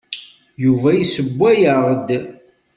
Yuba 0.63 0.89
yessewway-aɣ-d. 0.93 2.09